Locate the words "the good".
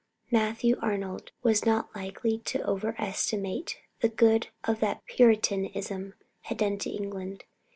3.99-4.47